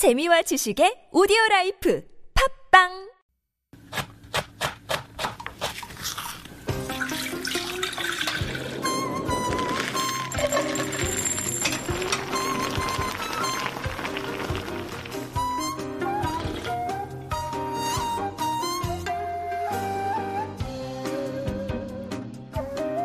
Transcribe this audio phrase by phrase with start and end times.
[0.00, 2.02] 재미와 지식의 오디오 라이프
[2.72, 3.10] 팝빵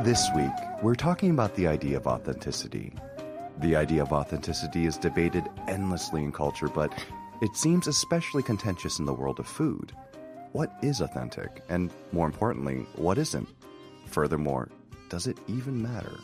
[0.06, 0.48] This week,
[0.82, 2.94] we're talking about the idea of authenticity.
[3.66, 6.94] The idea of authenticity is debated endlessly in culture, but
[7.42, 9.92] it seems especially contentious in the world of food.
[10.52, 11.64] What is authentic?
[11.68, 13.50] And more importantly, what isn't?
[14.06, 14.70] Furthermore,
[15.10, 16.16] does it even matter?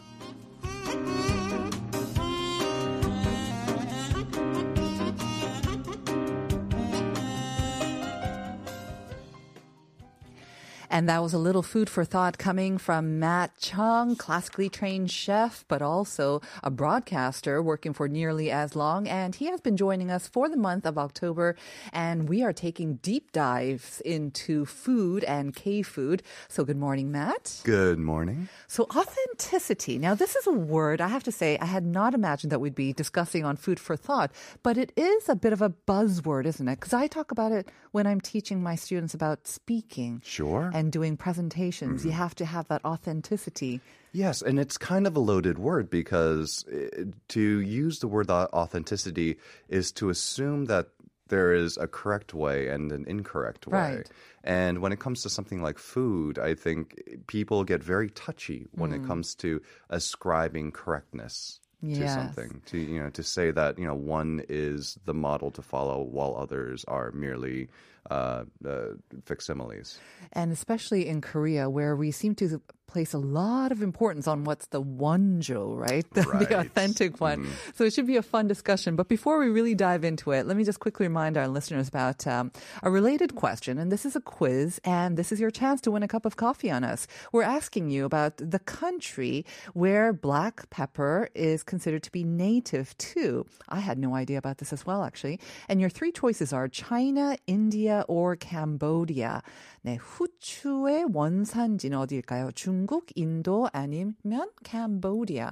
[10.94, 15.64] And that was a little food for thought coming from Matt Chung, classically trained chef,
[15.70, 19.08] but also a broadcaster working for nearly as long.
[19.08, 21.56] And he has been joining us for the month of October.
[21.94, 26.24] And we are taking deep dives into food and K food.
[26.50, 27.62] So good morning, Matt.
[27.64, 28.50] Good morning.
[28.68, 29.98] So authenticity.
[29.98, 32.76] Now, this is a word I have to say I had not imagined that we'd
[32.76, 36.68] be discussing on food for thought, but it is a bit of a buzzword, isn't
[36.68, 36.82] it?
[36.82, 40.70] Because I talk about it when I'm teaching my students about speaking Sure.
[40.74, 42.00] and doing presentations.
[42.02, 42.10] Mm-hmm.
[42.10, 43.82] You have to have that authenticity.
[44.14, 49.38] Yes, and it's kind of a loaded word because uh, to use the word authenticity
[49.70, 50.88] is to assume that
[51.28, 53.96] there is a correct way and an incorrect way.
[53.98, 54.10] Right.
[54.44, 58.92] And when it comes to something like food, I think people get very touchy when
[58.92, 58.96] Mm.
[59.04, 62.62] it comes to ascribing correctness to something.
[62.68, 66.36] To you know, to say that you know one is the model to follow while
[66.38, 67.70] others are merely
[68.10, 68.86] uh, uh,
[69.26, 70.00] facsimiles.
[70.34, 72.62] And especially in Korea, where we seem to
[72.92, 76.06] place a lot of importance on what's the wonjo, right?
[76.14, 76.48] The, Right.
[76.50, 77.48] the authentic one.
[77.76, 78.96] So it should be a fun discussion.
[78.96, 82.28] But before we really dive into it, let me just quickly remind our listeners about
[82.28, 82.52] um,
[82.84, 83.78] a related question.
[83.78, 86.36] And this is a quiz, and this is your chance to win a cup of
[86.36, 87.08] coffee on us.
[87.32, 93.46] We're asking you about the country where black pepper is considered to be native to.
[93.70, 95.40] I had no idea about this as well, actually.
[95.70, 99.44] And your three choices are China, India, or Cambodia.
[99.84, 102.52] 네, 후추의 원산지는 어디일까요?
[102.54, 105.50] 중국, 인도, 아니면 Cambodia.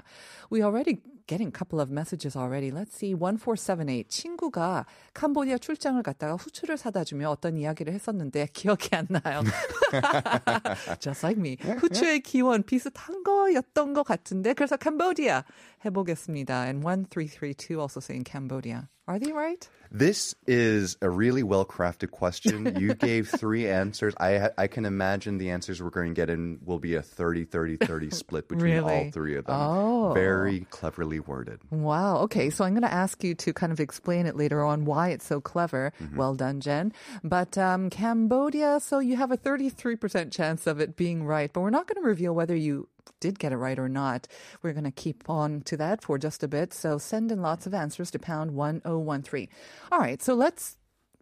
[0.51, 2.71] We already getting a couple of messages already.
[2.71, 3.15] Let's see.
[3.15, 4.03] 1478.
[4.07, 9.41] 친구가 캄보디아 출장을 갔다가 후추를 사다 주며 어떤 이야기를 했었는데 기억이 안 나요.
[10.99, 11.57] Just like me.
[11.77, 15.41] 후추의 기원 비슷한 거였던 것 같은데 그래서 Cambodia
[15.84, 16.64] 해보겠습니다.
[16.68, 18.88] And 1332 also saying Cambodia.
[19.06, 19.68] Are they right?
[19.92, 22.74] This is a really well crafted question.
[22.80, 24.14] You gave three answers.
[24.18, 27.02] I ha- I can imagine the answers we're going to get in will be a
[27.02, 29.10] 30 30 30 split between all Really?
[29.10, 29.60] three of them.
[29.60, 30.12] Oh.
[30.14, 31.60] Very cleverly worded.
[31.70, 32.16] Wow.
[32.24, 32.48] Okay.
[32.48, 35.26] So I'm going to ask you to kind of explain it later on why it's
[35.26, 35.92] so clever.
[36.16, 36.94] Well done, Jen.
[37.22, 41.68] But um, Cambodia, so you have a 33% chance of it being right, but we're
[41.68, 42.88] not going to reveal whether you
[43.19, 44.27] did get it right or not.
[44.61, 46.73] We're going to keep on to that for just a bit.
[46.73, 49.47] So send in lots of answers to pound 1013.
[49.91, 50.21] All right.
[50.21, 50.77] So let's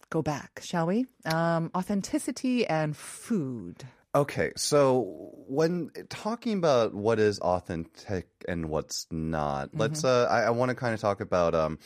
[0.10, 1.06] go back, shall we?
[1.26, 3.84] Um, authenticity and food.
[4.16, 10.04] Okay, so when talking about what is authentic and what's not, let's.
[10.04, 11.78] Uh, I, I want to kind of talk about um,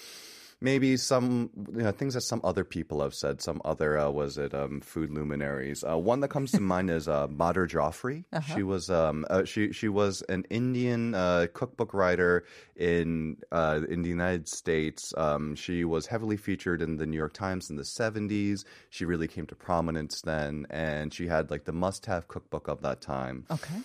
[0.61, 3.41] maybe some you know things that some other people have said.
[3.41, 5.83] Some other uh, was it um, food luminaries.
[5.83, 8.25] Uh, one that comes to mind is uh, Madhur Jaffrey.
[8.53, 12.45] She was um, uh, she she was an Indian uh, cookbook writer
[12.75, 15.13] in uh, in the United States.
[15.17, 18.63] Um, she was heavily featured in the New York Times in the 70s.
[18.89, 23.01] She really came to prominence then, and she had like the must-have cookbook of that
[23.01, 23.45] time.
[23.49, 23.81] Okay.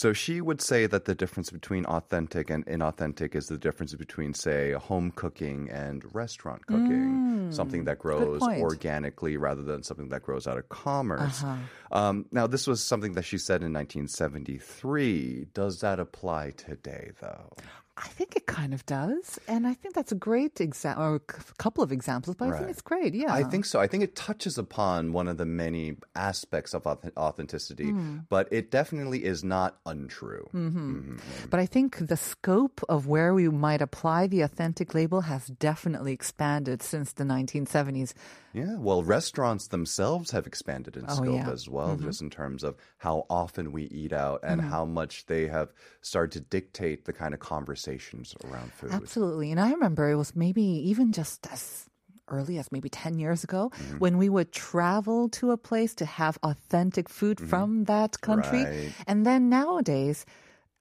[0.00, 4.32] So she would say that the difference between authentic and inauthentic is the difference between,
[4.32, 10.46] say, home cooking and restaurant cooking, something that grows organically rather than something that grows
[10.46, 11.44] out of commerce.
[11.44, 11.56] Uh-huh.
[11.92, 15.48] Um, now, this was something that she said in 1973.
[15.52, 17.50] Does that apply today, though?
[18.02, 21.20] I think it kind of does, and I think that's a great example, or a
[21.20, 22.34] couple of examples.
[22.34, 23.12] But I think it's great.
[23.14, 23.78] Yeah, I think so.
[23.78, 28.18] I think it touches upon one of the many aspects of authenticity, Hmm.
[28.30, 30.48] but it definitely is not untrue.
[30.54, 31.16] Mm-hmm.
[31.50, 36.12] But I think the scope of where we might apply the authentic label has definitely
[36.12, 38.14] expanded since the 1970s.
[38.52, 41.50] Yeah, well, restaurants themselves have expanded in Oh, scope yeah.
[41.50, 44.70] as well, just in terms of how often we eat out and Mm-hmm.
[44.70, 45.72] how much they have
[46.02, 47.38] started to dictate the kind of
[47.98, 48.92] conversations around food.
[48.92, 51.86] Absolutely, and I remember it was maybe even just as
[52.28, 53.98] early as maybe 10 years ago Mm-hmm.
[53.98, 58.58] when we would travel to a place to have authentic food from that country.
[58.64, 58.80] Mm-hmm.
[58.86, 58.92] Right.
[59.06, 60.24] And then nowadays,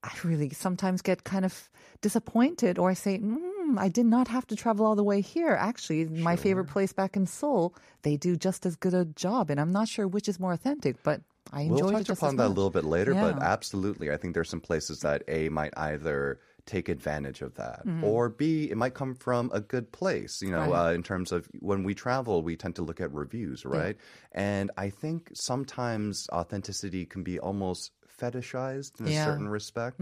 [0.03, 1.69] I really sometimes get kind of
[2.01, 5.57] disappointed or I say, mm, I did not have to travel all the way here.
[5.59, 7.73] Actually, my favorite place back in Seoul,
[8.03, 11.01] they do just as good a job, and I'm not sure which is more authentic,
[11.03, 11.21] but
[11.51, 14.35] I enjoyed We'll it touch upon that a little bit later, but absolutely, I think
[14.35, 18.03] there's some places that A might either take advantage of that, Mm-hmm.
[18.03, 20.41] or B, it might come from a good place.
[20.41, 20.89] You know, Right.
[20.89, 23.97] uh, in terms of when we travel, we tend to look at reviews, right?
[24.31, 29.99] And I think sometimes authenticity can be almost fetishized in a certain respect.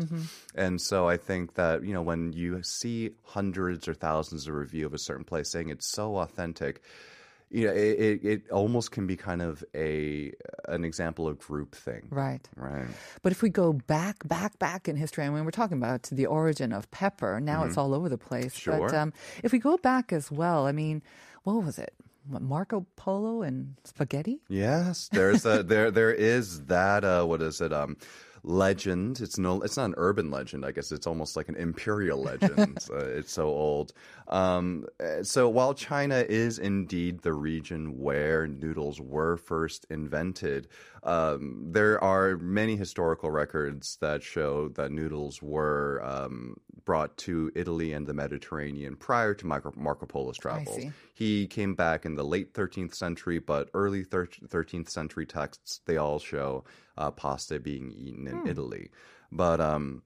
[0.55, 4.85] And so I think that, you know, when you see hundreds or thousands of review
[4.85, 6.81] of a certain place saying it's so authentic,
[7.49, 10.33] you know, it, it, it almost can be kind of a
[10.67, 12.03] an example of groupthink.
[12.09, 12.47] Right.
[12.55, 12.87] Right.
[13.21, 16.25] But if we go back, back, back in history, I mean, we're talking about the
[16.25, 18.53] origin of pepper, now it's all over the place.
[18.65, 18.89] But Mm-hmm.
[18.89, 18.95] Sure.
[18.99, 19.13] um,
[19.43, 21.01] if we go back as well, I mean,
[21.43, 21.93] what was it?
[22.29, 24.41] Marco Polo and spaghetti?
[24.49, 27.95] Yes, there's a there there is that uh what is it um
[28.43, 29.19] legend.
[29.19, 30.91] It's no it's not an urban legend i guess.
[30.91, 32.77] It's almost like an imperial legend.
[32.91, 33.93] Uh, it's so old.
[34.27, 40.67] Um uh, so while china is indeed the region where noodles were first invented
[41.07, 46.55] um there are many historical records that show that noodles were um
[46.85, 50.77] brought to italy and the mediterranean prior to marco, marco polo's travels.
[51.13, 55.97] he came back in the late 13th century, but early thir- 13th century texts they
[55.97, 56.63] all show
[56.97, 58.89] uh, pasta being eaten in Italy.
[59.31, 60.03] But um,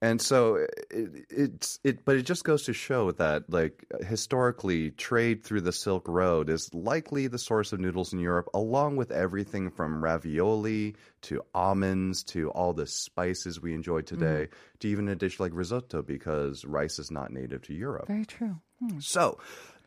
[0.00, 0.56] and so
[0.90, 5.72] it, it's it, but it just goes to show that like historically, trade through the
[5.72, 10.96] Silk Road is likely the source of noodles in Europe, along with everything from ravioli
[11.22, 14.78] to almonds to all the spices we enjoy today, mm-hmm.
[14.80, 18.06] to even a dish like risotto, because rice is not native to Europe.
[18.06, 18.56] Very true.
[18.80, 18.98] Hmm.
[19.00, 19.38] So,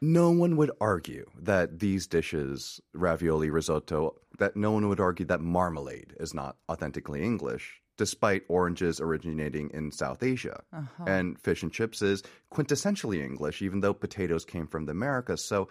[0.02, 5.42] no one would argue that these dishes, ravioli, risotto, that no one would argue that
[5.42, 10.62] marmalade is not authentically English, despite oranges originating in South Asia.
[10.72, 11.04] Uh-huh.
[11.06, 15.44] And fish and chips is quintessentially English, even though potatoes came from the Americas.
[15.44, 15.68] So,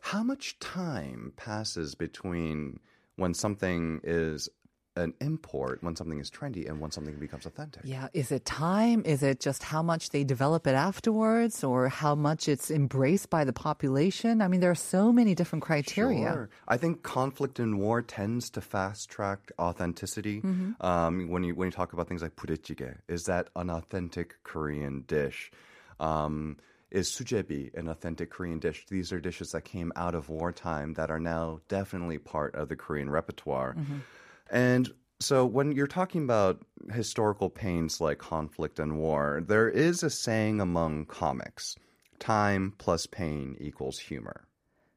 [0.00, 2.78] how much time passes between
[3.16, 4.48] when something is
[4.96, 7.82] an import, when something is trendy, and when something becomes authentic?
[7.84, 8.08] Yeah.
[8.12, 9.02] Is it time?
[9.04, 13.44] Is it just how much they develop it afterwards or how much it's embraced by
[13.44, 14.42] the population?
[14.42, 16.32] I mean, there are so many different criteria.
[16.32, 16.50] Sure.
[16.66, 20.40] I think conflict and war tends to fast track authenticity.
[20.40, 20.84] Mm-hmm.
[20.84, 25.04] Um, when you when you talk about things like budae is that an authentic Korean
[25.06, 25.50] dish?
[26.00, 26.56] Um,
[26.90, 28.86] is sujebi an authentic Korean dish?
[28.88, 32.76] These are dishes that came out of wartime that are now definitely part of the
[32.76, 33.74] Korean repertoire.
[33.74, 33.98] Mm-hmm.
[34.50, 34.90] And
[35.20, 40.60] so when you're talking about historical pains like conflict and war, there is a saying
[40.60, 41.76] among comics
[42.18, 44.46] time plus pain equals humor.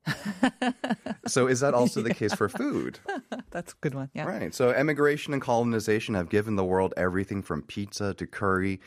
[1.28, 3.00] so is that also the case for food?
[3.52, 4.10] That's a good one.
[4.14, 4.26] Yeah.
[4.26, 4.54] Right.
[4.54, 8.80] So emigration and colonization have given the world everything from pizza to curry.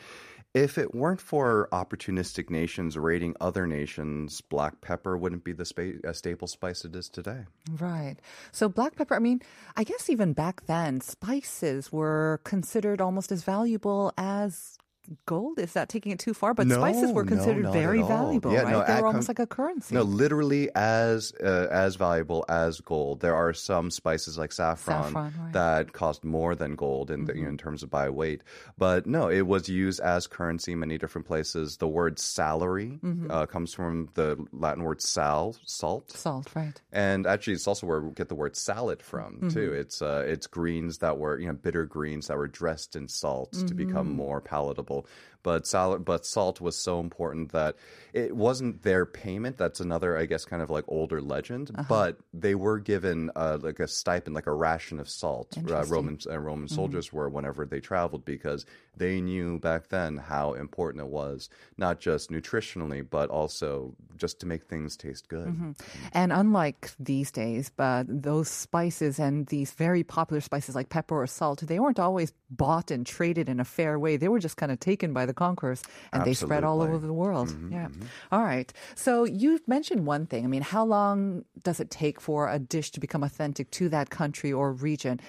[0.53, 6.11] If it weren't for opportunistic nations raiding other nations, black pepper wouldn't be the spa-
[6.11, 7.45] staple spice it is today.
[7.71, 8.17] Right.
[8.51, 9.41] So black pepper, I mean,
[9.75, 14.77] I guess even back then, spices were considered almost as valuable as
[15.25, 15.59] gold.
[15.59, 16.53] Is that taking it too far?
[16.53, 18.71] But No, spices were considered not very valuable, Yeah, right?
[18.71, 19.95] no, they were com- almost like a currency.
[19.95, 23.19] No, literally as uh, as valuable as gold.
[23.21, 25.33] There are some spices like saffron, Saffron, right.
[25.33, 25.51] Mm-hmm.
[25.53, 28.43] that cost more than gold in the, you know, in terms of by weight.
[28.77, 31.77] But no, it was used as currency in many different places.
[31.77, 33.29] The word salary Mm-hmm.
[33.31, 36.11] uh, comes from the Latin word sal, salt.
[36.11, 36.79] Salt, right.
[36.91, 39.49] And actually, it's also where we get the word salad from Mm-hmm.
[39.49, 39.73] too.
[39.73, 43.53] It's uh, it's greens that were you know bitter greens that were dressed in salt
[43.53, 44.15] to become Mm-hmm.
[44.17, 45.05] more palatable example
[45.43, 47.75] but salad, but salt was so important that
[48.13, 49.57] it wasn't their payment.
[49.57, 51.71] That's another, I guess, kind of like older legend.
[51.75, 51.83] Uh-huh.
[51.87, 55.57] But they were given uh, like a stipend, like a ration of salt.
[55.57, 55.61] Uh.
[55.61, 55.93] Mm-hmm.
[55.93, 61.03] Roman uh, Roman soldiers were whenever they traveled because they knew back then how important
[61.03, 65.47] it was, not just nutritionally, but also just to make things taste good.
[65.47, 65.71] Mm-hmm.
[66.13, 71.27] And unlike these days, but those spices and these very popular spices like pepper or
[71.27, 74.17] salt, they weren't always bought and traded in a fair way.
[74.17, 77.13] They were just kind of taken by the conquerors and they spread all over the
[77.13, 77.49] world.
[77.49, 77.87] Mm-hmm, yeah.
[77.87, 78.05] Mm-hmm.
[78.31, 78.71] All right.
[78.95, 80.43] So you mentioned one thing.
[80.43, 84.09] I mean, how long does it take for a dish to become authentic to that
[84.09, 85.19] country or region?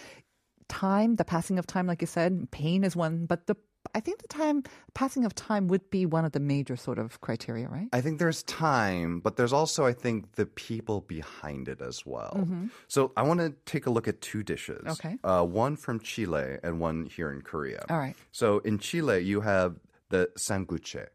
[0.69, 3.57] Time, the passing of time, like you said, pain is one, but the
[3.95, 4.63] I think the time
[4.95, 7.89] passing of time would be one of the major sort of criteria, right?
[7.93, 12.35] I think there's time, but there's also, I think, the people behind it as well.
[12.37, 12.67] Mm-hmm.
[12.89, 14.85] So I want to take a look at two dishes.
[14.87, 15.19] Okay.
[15.23, 17.85] Uh, one from Chile and one here in Korea.
[17.91, 18.17] All right.
[18.33, 19.77] So in Chile, you have
[20.11, 21.07] the sanguche,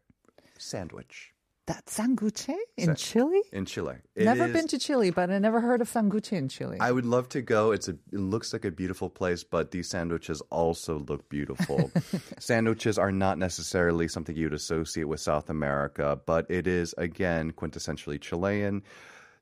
[0.58, 1.32] sandwich.
[1.66, 3.40] That sanguche in Chile?
[3.52, 3.94] in Chile.
[4.16, 6.78] It never is- been to Chile, but I never heard of sanguche in Chile.
[6.80, 7.70] I would love to go.
[7.70, 11.92] It's a it looks like a beautiful place, but these sandwiches also look beautiful.
[12.40, 18.20] sandwiches are not necessarily something you'd associate with South America, but it is again quintessentially
[18.20, 18.82] Chilean.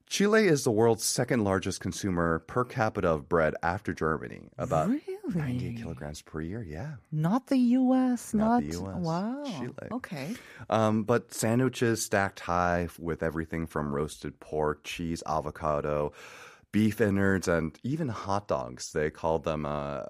[0.06, 5.02] Chile is the world's second largest consumer per capita of bread after Germany, about Really?
[5.36, 6.62] 98 kilograms per year.
[6.62, 6.92] Yeah.
[7.12, 8.34] not the U.S.
[8.34, 9.44] Not Not, the US, Wow.
[9.58, 9.88] Chile.
[9.92, 10.34] Okay.
[10.70, 16.12] Um, but sandwiches stacked high with everything from roasted pork, cheese, avocado,
[16.72, 18.92] beef innards, and even hot dogs.
[18.92, 19.64] They call them.
[19.66, 20.02] Uh,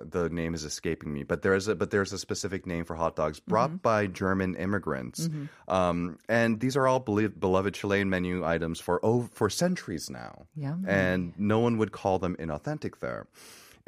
[0.00, 3.16] the name is escaping me, but there's a but there's a specific name for hot
[3.16, 5.28] dogs brought by German immigrants,
[5.66, 10.46] um, and these are all belie- beloved Chilean menu items for oh, for centuries now.
[10.54, 10.84] Yummy.
[10.88, 13.26] and no one would call them inauthentic there.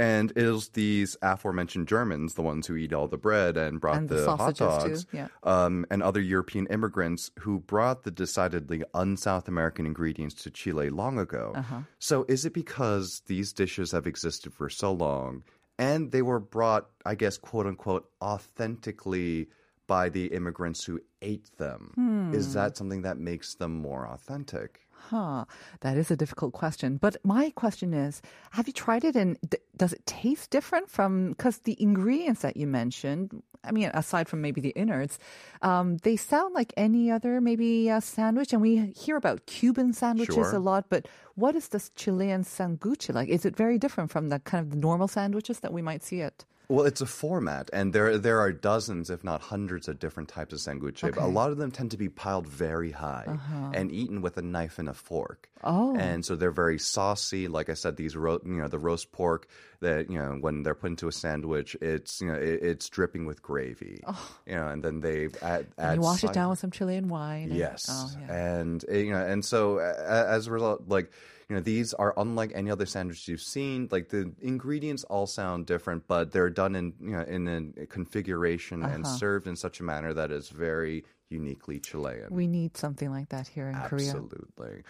[0.01, 3.99] And it was these aforementioned Germans, the ones who eat all the bread and brought
[3.99, 5.29] And the the, hot sausages, dogs, yeah.
[5.43, 11.19] um, and other European immigrants who brought the decidedly un-South American ingredients to Chile long
[11.19, 11.53] ago.
[11.55, 11.81] Uh-huh.
[11.99, 15.43] So is it because these dishes have existed for so long
[15.79, 19.49] and they were brought, I guess, quote unquote, authentically
[19.87, 21.93] by the immigrants who ate them?
[21.95, 22.35] Hmm.
[22.35, 24.81] Is that something that makes them more authentic?
[25.11, 25.45] Huh.
[25.81, 26.97] That is a difficult question.
[26.97, 31.31] But my question is have you tried it and d- does it taste different from,
[31.31, 35.19] because the ingredients that you mentioned, I mean, aside from maybe the innards,
[35.63, 38.53] um, they sound like any other maybe uh, sandwich.
[38.53, 40.55] And we hear about Cuban sandwiches Sure.
[40.55, 43.29] a lot, but what is this Chilean sanguche like?
[43.29, 46.21] Is it very different from the kind of the normal sandwiches that we might see
[46.21, 46.45] it?
[46.71, 50.53] Well, it's a format, and there there are dozens, if not hundreds, of different types
[50.53, 51.01] of sanguche.
[51.01, 53.27] But a lot of them tend to be piled very high
[53.75, 55.49] and eaten with a knife and a fork.
[55.65, 55.95] Oh.
[55.97, 57.47] and so they're very saucy.
[57.49, 59.49] Like I said, these ro- you know the roast pork
[59.81, 63.27] that you know when they're put into a sandwich, it's you know it, it's dripping
[63.27, 64.03] with gravy.
[64.07, 64.37] Oh.
[64.47, 67.49] You know, and then they add, add you wash it down with some Chilean wine.
[67.51, 68.33] and- Yes, Oh, yeah.
[68.61, 71.11] and uh, you know, and so uh, as a result, like
[71.50, 73.88] you know, these are unlike any other sandwich you've seen.
[73.92, 78.84] Like the ingredients all sound different, but they're done in you know in a configuration
[78.84, 79.18] and Uh-huh.
[79.18, 82.28] served in such a manner that is very uniquely Chilean.
[82.30, 84.14] We need something like that here in Korea.
[84.14, 84.26] Mm-hmm.
[84.26, 84.84] Absolutely,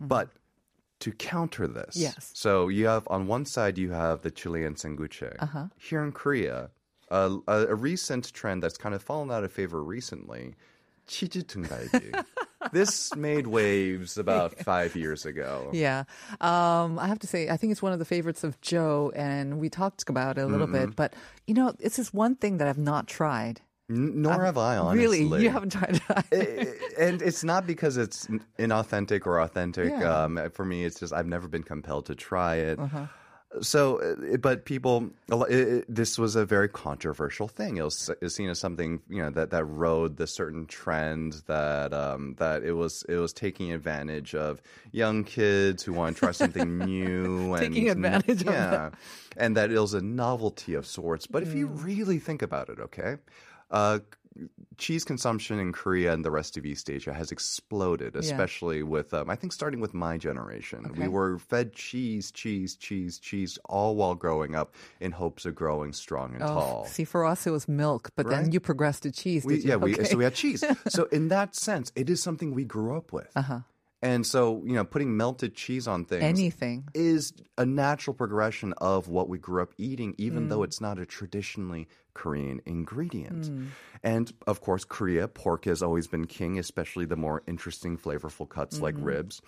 [0.00, 0.28] but.
[1.00, 2.30] To counter this, Yes.
[2.32, 5.28] So you have on one side you have the Chilean sanguche.
[5.38, 5.66] Uh-huh.
[5.76, 6.70] Here in Korea,
[7.10, 10.54] a, a, a recent trend that's kind of fallen out of favor recently,
[11.06, 12.24] 치즈 등갈비.
[12.71, 15.69] this made waves about five years ago.
[15.73, 16.03] Yeah.
[16.39, 19.59] Um, I have to say, I think it's one of the favorites of Joe, and
[19.59, 20.87] we talked about it a little Mm-hmm.
[20.87, 20.95] bit.
[20.95, 21.13] But,
[21.47, 23.61] you know, it's this one thing that I've not tried.
[23.89, 25.25] N- nor have I, honestly.
[25.25, 25.43] Really?
[25.43, 25.99] You haven't tried
[26.31, 26.77] it?
[26.97, 28.27] And it's not because it's
[28.57, 29.89] inauthentic or authentic.
[29.89, 30.09] Yeah.
[30.09, 30.23] Uh-huh.
[30.25, 32.79] Um, for me, it's just I've never been compelled to try it.
[33.59, 37.75] So, uh, but people, it, this was a very controversial thing.
[37.75, 41.41] It was, it was seen as something you know that that rode the certain trend
[41.47, 44.61] that um, that it was it was taking advantage of
[44.93, 48.89] young kids who want to try something new and Taking advantage of yeah,
[49.35, 51.27] and that it was a novelty of sorts.
[51.27, 51.83] But if you Mm.
[51.83, 53.17] really think about it, okay.
[53.69, 53.99] Uh,
[54.77, 59.29] cheese consumption in Korea and the rest of East Asia has exploded, especially with, um,
[59.29, 60.85] I think, starting with my generation.
[60.85, 61.01] Okay.
[61.01, 65.93] We were fed cheese, cheese, cheese, cheese, all while growing up in hopes of growing
[65.93, 66.83] strong and tall.
[66.85, 69.45] Oh, see, for us, it was milk, but then you progressed to cheese.
[69.45, 70.63] We, yeah, we, so we had cheese.
[70.87, 73.31] so in that sense, it is something we grew up with.
[73.35, 73.59] Uh-huh.
[74.03, 76.85] And so, you know, putting melted cheese on things Anything.
[76.95, 80.49] is a natural progression of what we grew up eating, even Mm.
[80.49, 83.51] though it's not a traditionally Korean ingredient.
[83.51, 83.67] Mm.
[84.03, 88.81] And of course, Korea, pork has always been king, especially the more interesting, flavorful cuts
[88.81, 89.03] like Mm-hmm.
[89.05, 89.41] ribs.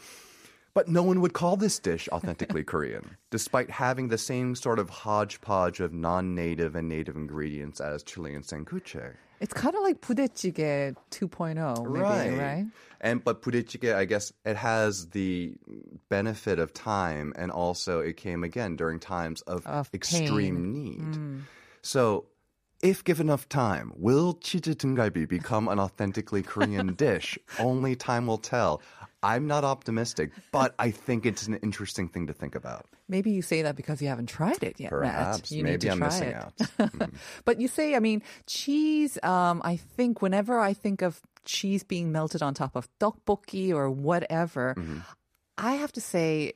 [0.76, 4.90] But no one would call this dish authentically Korean, despite having the same sort of
[4.90, 9.14] hodgepodge of non native and native ingredients as Chilean sanguche.
[9.43, 12.67] It's kind of like 부대찌개 2.0, maybe, right?
[13.01, 15.55] And but 부대찌개, I guess it has the
[16.09, 21.45] benefit of time, and also it came again during times of, Of extreme need.
[21.83, 22.27] So,
[22.83, 27.39] if given enough time, will 치즈 등갈비 become an authentically Korean dish?
[27.59, 28.81] Only time will tell.
[29.21, 32.87] I'm not optimistic, but I think it's an interesting thing to think about.
[33.09, 35.01] Maybe you say that because you haven't tried it yet, Matt.
[35.01, 35.51] Perhaps.
[35.51, 36.35] You need Maybe to I'm try missing it.
[36.37, 36.57] out.
[36.79, 37.17] Mm-hmm.
[37.45, 42.13] But you say, I mean, cheese, um, I think whenever I think of cheese being
[42.13, 44.99] melted on top of tteokbokki or whatever, Mm-hmm.
[45.61, 46.53] I have to say,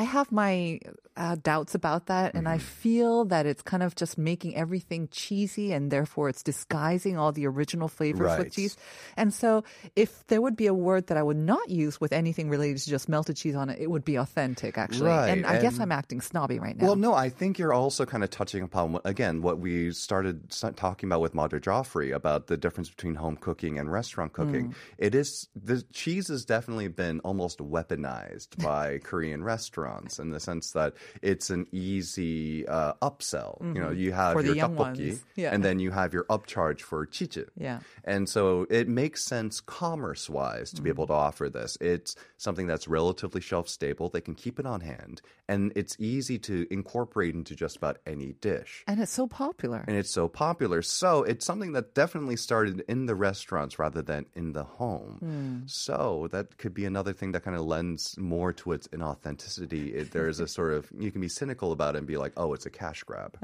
[0.00, 0.80] I- have my
[1.14, 5.72] uh, doubts about that, and I feel that it's kind of just making everything cheesy,
[5.72, 8.38] and therefore it's disguising all the original flavors Right.
[8.38, 8.76] with cheese.
[9.16, 12.48] And so, if there would be a word that I would not use with anything
[12.48, 15.10] related to just melted cheese on it, it would be authentic, actually.
[15.10, 16.86] Right, And I guess I'm acting snobby right now.
[16.86, 21.08] Well, no, I think you're also kind of touching upon again what we started talking
[21.10, 24.74] about with Madhur Jaffrey about the difference between home cooking and restaurant cooking.
[24.96, 29.81] It is the cheese has definitely been almost weaponized by Korean restaurants
[30.18, 33.60] in the sense that it's an easy uh, upsell.
[33.62, 33.98] You know, mm-hmm.
[33.98, 35.20] you have For your tteokbokki.
[35.36, 35.54] Yeah.
[35.54, 37.44] and then you have your upcharge for chichi.
[37.56, 37.80] Yeah.
[38.04, 41.22] And so it makes sense commerce wise to be able to mm-hmm.
[41.22, 41.76] offer this.
[41.80, 44.08] It's something that's relatively shelf stable.
[44.08, 48.32] They can keep it on hand and it's easy to incorporate into just about any
[48.40, 48.84] dish.
[48.86, 49.84] and it's so popular.
[49.86, 50.82] And it's so popular.
[50.82, 55.18] So it's something that definitely started in the restaurants rather than in the home.
[55.20, 55.58] Hmm.
[55.66, 60.11] So that could be another thing that kind of lends more to its inauthenticity It,
[60.11, 62.53] there is a sort of, you can be cynical about it and be like, oh,
[62.53, 63.37] it's a cash grab.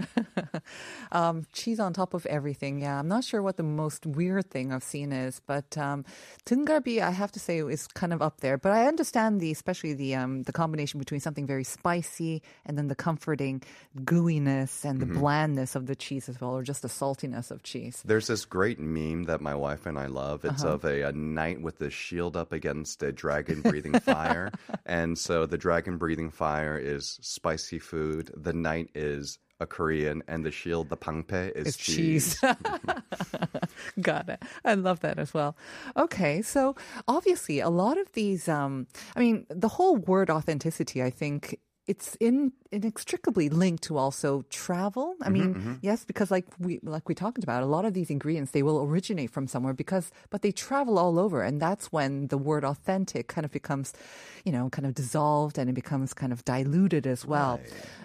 [1.11, 2.79] Um, cheese on top of everything.
[2.81, 6.05] Yeah, I'm not sure what the most weird thing I've seen is, but um,
[6.45, 8.57] 등갈비, I have to say, is kind of up there.
[8.57, 12.87] But I understand the, especially the um, the combination between something very spicy and then
[12.87, 13.61] the comforting
[14.03, 18.01] gooiness and the blandness of the cheese as well, or just the saltiness of cheese.
[18.05, 20.45] There's this great meme that my wife and I love.
[20.45, 20.73] It's Uh-huh.
[20.73, 24.51] of a, a knight with the shield up against a dragon breathing fire.
[24.85, 28.30] and so the dragon breathing fire is spicy food.
[28.34, 32.38] The knight is a Korean, and the shield, the pangpe, is It's cheese.
[32.40, 32.54] cheese.
[34.00, 34.42] Got it.
[34.64, 35.56] I love that as well.
[35.96, 38.86] Okay, so obviously a lot of these um
[39.16, 45.16] I mean the whole word authenticity I think it's in inextricably linked to also travel.
[45.22, 45.74] I mm-hmm, mean, mm-hmm.
[45.80, 48.82] yes, because like we like we talked about, a lot of these ingredients they will
[48.82, 53.26] originate from somewhere because but they travel all over and that's when the word authentic
[53.26, 53.94] kind of becomes,
[54.44, 57.58] you know, kind of dissolved and it becomes kind of diluted as well.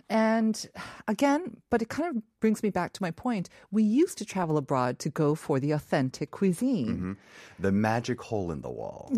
[0.10, 0.66] And
[1.08, 3.46] again, but it kind of brings me back to my point.
[3.72, 7.16] We used to travel abroad to go for the authentic cuisine.
[7.58, 9.10] the magic hole in the wall.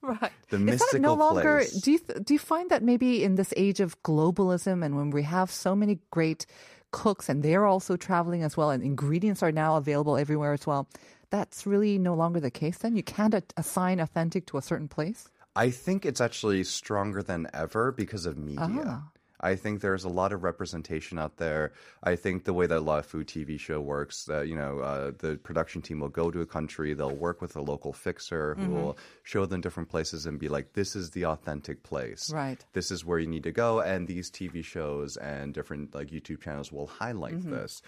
[0.00, 0.32] Right.
[0.50, 1.72] The Is that no longer place.
[1.84, 5.10] do you th- do you find that maybe in this age of globalism and when
[5.10, 6.46] we have so many great
[6.92, 10.86] cooks and they're also traveling as well and ingredients are now available everywhere as well
[11.34, 14.86] that's really no longer the case then you can't a- assign authentic to a certain
[14.88, 15.20] place
[15.56, 18.84] I think it's actually stronger than ever because of media.
[18.86, 19.02] Ah.
[19.44, 21.72] I think there's a lot of representation out there.
[22.02, 24.78] I think the way that a lot of food TV show works, that you know,
[24.80, 28.54] uh, the production team will go to a country, they'll work with a local fixer
[28.54, 28.72] who Mm-hmm.
[28.74, 32.32] will show them different places and be like, "This is the authentic place.
[32.32, 32.64] Right.
[32.72, 36.40] This is where you need to go." And these TV shows and different like YouTube
[36.40, 37.50] channels will highlight Mm-hmm.
[37.56, 37.82] this.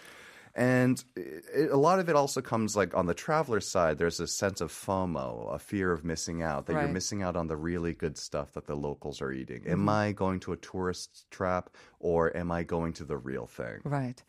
[0.56, 3.98] And it, a lot of it also comes like on the traveler side.
[3.98, 6.84] There's a sense of FOMO, a fear of missing out, that Right.
[6.84, 9.60] you're missing out on the really good stuff that the locals are eating.
[9.60, 9.72] Mm-hmm.
[9.72, 11.68] Am I going to a tourist trap
[12.00, 13.80] or am I going to the real thing?
[13.84, 14.22] Right.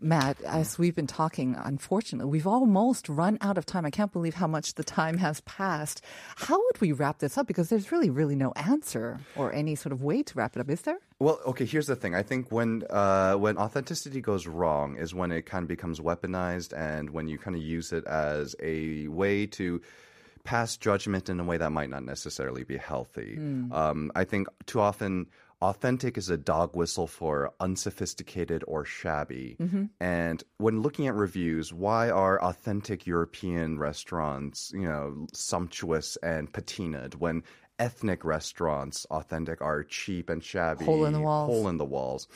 [0.00, 3.84] Matt, as we've been talking, unfortunately, we've almost run out of time.
[3.84, 6.02] I can't believe how much the time has passed.
[6.36, 7.46] How would we wrap this up?
[7.46, 10.70] Because there's really, really no answer or any sort of way to wrap it up,
[10.70, 10.98] is there?
[11.20, 11.64] Well, okay.
[11.64, 12.14] Here's the thing.
[12.14, 16.72] I think when uh, when authenticity goes wrong is when it kind of becomes weaponized,
[16.76, 19.80] and when you kind of use it as a way to
[20.44, 23.36] pass judgment in a way that might not necessarily be healthy.
[23.72, 25.26] Um, I think too often.
[25.60, 29.56] Authentic is a dog whistle for unsophisticated or shabby.
[29.98, 37.16] And when looking at reviews, why are authentic European restaurants, you know, sumptuous and patinaed
[37.16, 37.42] when
[37.78, 40.84] ethnic restaurants, authentic, are cheap and shabby?
[40.84, 41.50] Hole in the walls.
[41.50, 42.28] Hole in the walls.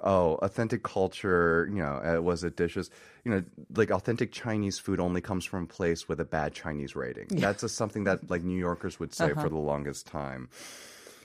[0.00, 2.90] Oh, authentic culture, you know, uh, was it dishes?
[3.24, 6.94] You know, like authentic Chinese food only comes from a place with a bad Chinese
[6.94, 7.26] rating.
[7.30, 10.48] That's just something that like New Yorkers would say for the longest time.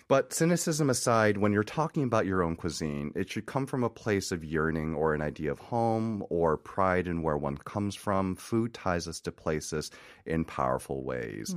[0.09, 3.89] But cynicism aside, when you're talking about your own cuisine, it should come from a
[3.89, 8.35] place of yearning or an idea of home or pride in where one comes from.
[8.35, 9.91] Food ties us to places
[10.25, 11.55] in powerful ways.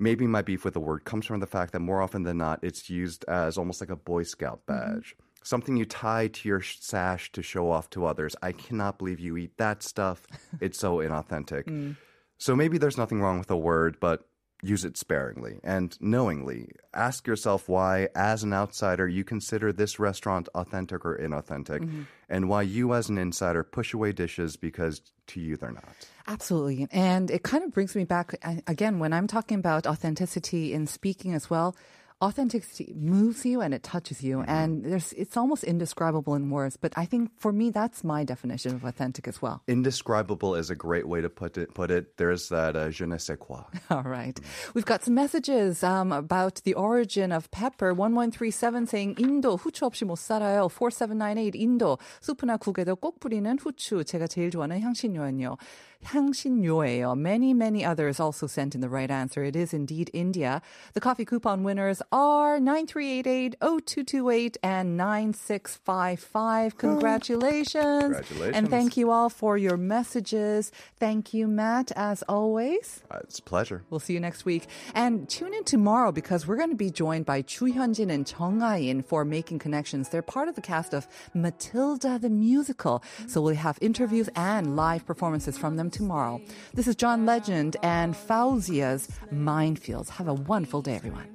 [0.00, 2.58] Maybe my beef with the word comes from the fact that more often than not,
[2.62, 4.94] it's used as almost like a Boy Scout mm-hmm.
[4.94, 5.14] badge.
[5.42, 8.34] Something you tie to your sash to show off to others.
[8.42, 10.26] I cannot believe you eat that stuff.
[10.60, 11.64] It's so inauthentic.
[11.64, 11.96] Mm.
[12.38, 14.26] So maybe there's nothing wrong with the word, but
[14.62, 16.68] use it sparingly and knowingly.
[16.92, 22.02] Ask yourself why, as an outsider, you consider this restaurant authentic or inauthentic, mm-hmm.
[22.28, 26.08] and why you, as an insider, push away dishes because to you they're not.
[26.26, 26.88] Absolutely.
[26.90, 28.34] And it kind of brings me back
[28.66, 31.76] again when I'm talking about authenticity in speaking as well
[32.23, 34.49] authenticity moves you and it touches you, Mm-hmm.
[34.49, 36.77] and there's it's almost indescribable in words.
[36.77, 39.61] But I think for me, that's my definition of authentic as well.
[39.67, 41.73] Indescribable is a great way to put it.
[41.75, 42.15] Put it.
[42.17, 43.65] There's that uh, je ne sais quoi.
[43.91, 44.39] All right.
[44.73, 47.93] We've got some messages um, about the origin of pepper.
[47.93, 50.69] 1137 saying 인도 후추 없이 못 살아요.
[50.71, 54.05] 4798 인도 수프나 국에도 꼭 뿌리는 후추.
[54.05, 55.57] 제가 제일 좋아하는 향신료는요.
[56.05, 57.15] 향신료예요.
[57.15, 59.43] Many, many others also sent in the right answer.
[59.43, 60.61] It is indeed India.
[60.93, 66.77] The coffee coupon winners are 9388, 0228, and 9655.
[66.77, 68.03] Congratulations.
[68.03, 68.55] Congratulations.
[68.55, 70.71] And thank you all for your messages.
[70.99, 73.03] Thank you, Matt, as always.
[73.09, 73.83] Uh, it's a pleasure.
[73.89, 74.67] We'll see you next week.
[74.93, 78.61] And tune in tomorrow because we're going to be joined by Chu Hyunjin and Chung
[78.61, 80.09] Ah-in for Making Connections.
[80.09, 83.03] They're part of the cast of Matilda the Musical.
[83.27, 86.40] So we'll have interviews and live performances from them tomorrow.
[86.74, 90.08] This is John Legend and Faouzia's Minefields.
[90.10, 91.28] Have a wonderful day, everyone.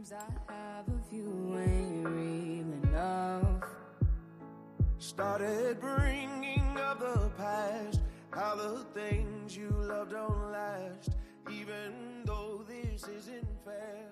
[4.98, 11.12] Started bringing up the past, how the things you love don't last,
[11.52, 14.06] even though this isn't fair.